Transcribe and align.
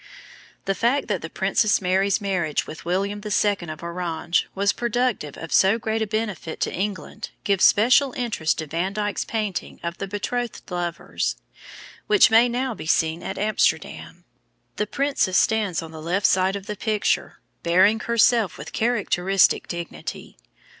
The 0.65 0.73
fact 0.73 1.09
that 1.09 1.21
the 1.21 1.29
Princess 1.29 1.79
Mary's 1.79 2.19
marriage 2.19 2.65
with 2.65 2.85
William 2.85 3.21
II. 3.23 3.55
of 3.69 3.83
Orange 3.83 4.47
was 4.55 4.73
productive 4.73 5.37
of 5.37 5.53
so 5.53 5.77
great 5.77 6.01
a 6.01 6.07
benefit 6.07 6.59
to 6.61 6.73
England 6.73 7.29
gives 7.43 7.65
special 7.65 8.11
interest 8.13 8.57
to 8.57 8.65
Van 8.65 8.93
Dyck's 8.93 9.23
painting 9.25 9.79
of 9.83 9.99
the 9.99 10.07
betrothed 10.07 10.71
lovers, 10.71 11.35
which 12.07 12.31
may 12.31 12.49
now 12.49 12.73
be 12.73 12.87
seen 12.87 13.21
at 13.21 13.37
Amsterdam. 13.37 14.23
The 14.77 14.87
princess 14.87 15.37
stands 15.37 15.83
on 15.83 15.91
the 15.91 16.01
left 16.01 16.25
side 16.25 16.55
of 16.55 16.65
the 16.65 16.75
picture, 16.75 17.39
bearing 17.61 17.99
herself 17.99 18.57
with 18.57 18.73
characteristic 18.73 19.67
dignity. 19.67 20.35